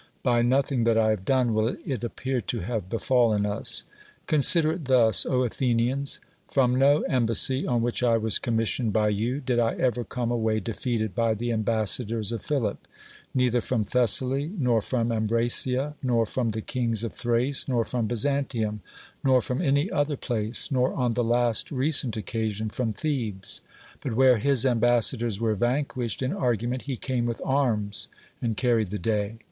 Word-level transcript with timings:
—by 0.23 0.41
nothing 0.41 0.83
that 0.83 0.97
I 0.97 1.11
have 1.11 1.25
done 1.25 1.53
will 1.53 1.77
it 1.85 2.03
appear 2.03 2.41
to 2.41 2.61
have 2.61 2.89
befallen 2.89 3.45
us. 3.45 3.83
Consider 4.25 4.71
it 4.71 4.85
thus, 4.85 5.25
Athenians. 5.29 6.19
From 6.49 6.73
no 6.73 7.01
embassy, 7.01 7.67
on 7.67 7.83
which 7.83 8.01
I 8.01 8.17
was 8.17 8.39
commissioned 8.39 8.93
by 8.93 9.09
you, 9.09 9.41
did 9.41 9.59
I 9.59 9.75
ever 9.75 10.03
come 10.03 10.31
away 10.31 10.59
defeated 10.59 11.13
by 11.13 11.35
the 11.35 11.51
ambassadors 11.51 12.31
of 12.31 12.41
Philip— 12.41 12.79
neither 13.35 13.61
from 13.61 13.83
Thessaly, 13.83 14.51
nor 14.57 14.81
from 14.81 15.11
Ambracia, 15.11 15.93
nor 16.01 16.25
from 16.25 16.49
the 16.49 16.61
kings 16.61 17.03
of 17.03 17.13
Thrace, 17.13 17.67
nor 17.67 17.83
from 17.83 18.07
Byzantium, 18.07 18.81
nor 19.23 19.39
from 19.39 19.61
any 19.61 19.91
other 19.91 20.17
place, 20.17 20.71
nor 20.71 20.95
on 20.95 21.13
the 21.13 21.23
last 21.23 21.69
recent 21.69 22.17
occasion 22.17 22.71
from 22.71 22.91
Thebes; 22.91 23.61
but 23.99 24.15
where 24.15 24.39
his 24.39 24.65
ambassadors 24.65 25.39
were 25.39 25.53
van 25.53 25.85
quished 25.85 26.23
in 26.23 26.33
argument, 26.33 26.81
he 26.89 26.97
came 26.97 27.27
with 27.27 27.39
arms 27.45 28.07
and 28.41 28.57
carried 28.57 28.87
the 28.89 28.97
day. 28.97 29.37